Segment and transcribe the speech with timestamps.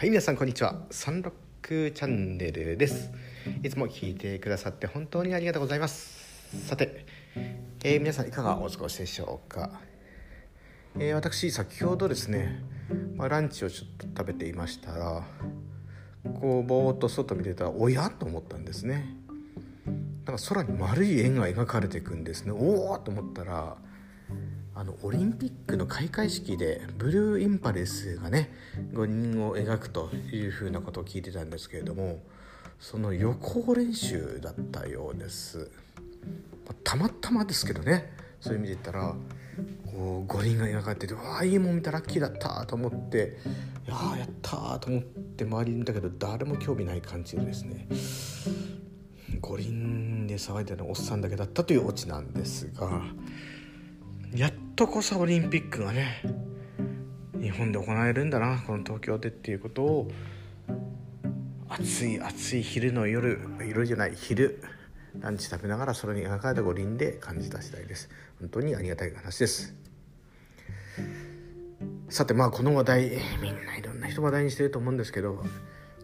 [0.00, 0.80] はい皆さんこんにちは。
[0.90, 3.12] サンロックチャンネルです。
[3.62, 6.66] いつも聞いてくださって本当にありがとうございます。
[6.66, 7.04] さて、
[7.84, 9.78] えー皆さんいかがお過ごしでしょうか、
[10.98, 12.62] えー私先ほどですね、
[13.14, 15.22] まあ、ランチをちょっと食べていましたら
[16.40, 18.08] こうぼーっと外見てたらおや？
[18.08, 19.04] と思ったんですね。
[20.24, 22.52] なんか空に丸い円が描かれていくんですね。
[22.52, 23.76] おおと思ったら
[24.80, 28.50] あのオリンピックの開会式でブルーインパルスがね
[28.94, 32.20] 5人を描くというふうなことを聞いてたんですけれども
[32.78, 35.70] その予行練習だったようです、
[36.66, 38.10] またまたまですけどね。
[38.40, 39.14] そういう意味で言ったら
[39.84, 43.36] こう五輪が描かれててわあいいもん見たラッキーだったと思って
[43.86, 47.86] いややったーと思って周りにいたけど誰も興味ない感じでですね
[49.42, 53.02] 五輪で騒いでるのおっさんだけだったというオチなんですが
[54.34, 56.22] やっとこそオリンピックがね
[57.38, 60.10] 日本で行われるんだなこの東京でっていうことを
[61.68, 64.64] 暑い暑い昼の夜夜じゃない昼
[65.18, 68.08] ランチ食べながら空に描かれた五輪で感じた次第です。
[68.40, 69.74] 本当にありがたい話です。
[72.08, 73.10] さてまあこの話題
[73.42, 75.44] みんないろんな人話題にしてると思うんですけど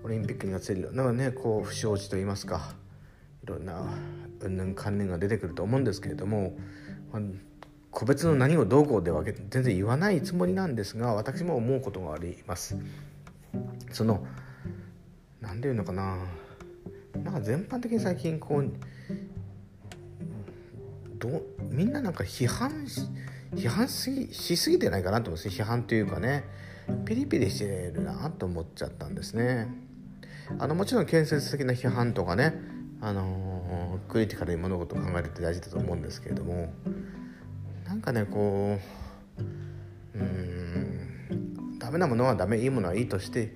[0.04, 2.74] オリンピックになっていろんなねこう不祥事といいますか
[3.42, 3.88] いろんな
[4.40, 6.58] うんぬん関連が出てくると思うんですけれども、
[7.10, 7.22] まあ
[7.96, 12.76] 個別の何をどうこうでは全然言わないつもりなんですが私も思うことがあります。
[13.90, 14.26] その
[15.40, 16.18] 何て言うのかな。
[17.24, 18.70] なんか全般的に最近こう
[21.18, 23.00] どうみんななんか批判し
[23.54, 26.44] 批判しぎしすぎてないかなと思うんです批判というかね。
[27.06, 29.68] ピリピリしてるなと思っちゃったんですね。
[30.58, 32.60] あのもちろん建設的な批判とかね、
[33.00, 36.70] あのークリティカルに物事を考えるって大事だと思うんですけれども。
[37.86, 38.78] なんかねこ
[40.14, 43.54] ううんダメなものはダメいいものはいいとして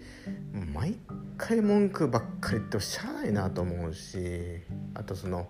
[0.73, 0.97] 毎
[1.37, 4.19] 回文句ばっかり言ってもしゃあないなと思うし
[4.95, 5.49] あとその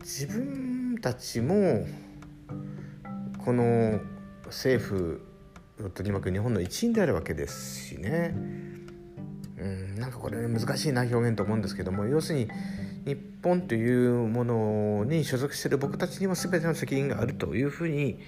[0.00, 1.86] 自分たちも
[3.44, 4.00] この
[4.46, 5.22] 政府
[5.80, 8.34] を取り巻く日本の一員であるわけですしね。
[9.62, 12.48] うん、なんかこれ難しいな表現と思うんですけども要するに
[13.04, 18.18] 日本というものに所属してる僕たちにも全ての責任があるというふうに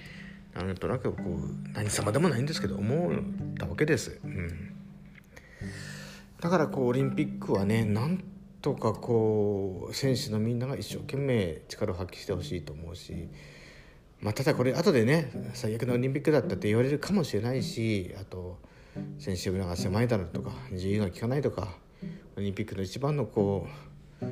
[0.53, 3.13] なんとなくこう何様でもないんですけど思っ
[3.57, 4.19] たわけです。
[4.23, 4.73] うん、
[6.39, 8.23] だからこうオリンピックはねなん
[8.61, 13.27] とかこう選手のみんなが一生懸命力を発揮してほしいと思うし。
[14.21, 18.57] まあ、ただこれ後でね最悪のオリンピックだったって言われるかもしれないしあと
[19.17, 21.67] 選手村が狭いだろうとか自由が利かないとか
[22.37, 23.67] オリンピックの一番のこ
[24.21, 24.25] う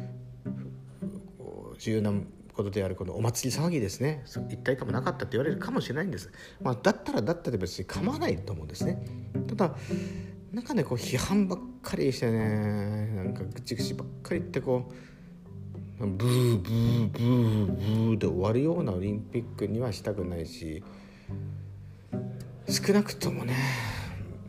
[1.78, 2.12] 重要な
[2.54, 4.24] ことであるこのお祭り騒ぎですね。
[4.50, 6.32] 一体感もなかったって言われるかもしれないんです、
[6.62, 9.04] まあ、だったらだったで別に構わないと思うんですね。
[9.48, 9.76] ただ
[10.52, 14.92] なんかねこう批判ばっかりしてねなんかぐちぐちばっかり言ってこ
[16.00, 20.84] うブーブーブーブーで終わるようなオリンピックにはしたくないし
[22.70, 23.56] 少なくともね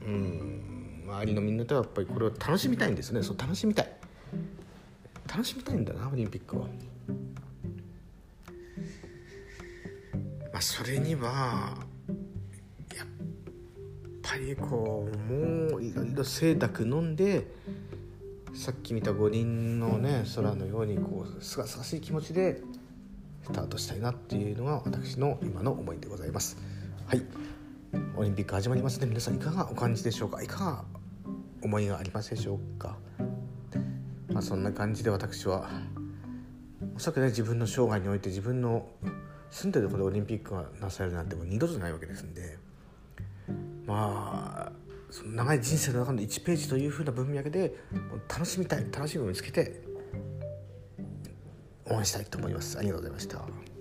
[0.07, 1.05] うん。
[1.07, 3.23] 周りのみんなとはやっぱりこれを楽しみたいんですね。
[3.23, 3.93] そう楽しみたい。
[5.29, 6.69] 楽しみたいんだなオリンピックをま
[10.55, 11.77] あそれには
[12.97, 13.07] やっ
[14.23, 17.49] ぱりこうもういろいろ清濁飲んで
[18.55, 22.63] さっき見た五輪のね空のようにこうすがすがしい気持ちで
[23.43, 26.57] スタートしたいなっていうのが私の今の思いでございます。
[27.07, 27.23] はい。
[28.17, 30.43] オリンピック始まりますね皆さんいかがお感じでしょうか？
[30.43, 30.85] いかが
[31.63, 32.97] 思いがありますでしょうか？
[34.29, 35.69] まあそんな感じで私は
[36.97, 38.87] おそらくね自分の生涯において自分の
[39.51, 42.59] 住んでるところでオリンピックがなされるなんてもう二度とないわけですんで
[43.87, 44.73] まあ
[45.11, 47.75] その長い人生の中の1ページというふうな文脈で
[48.29, 49.83] 楽しみたい楽しみを見つけて
[51.87, 52.79] 応援したいと思います。
[52.79, 53.74] ありがとうございました。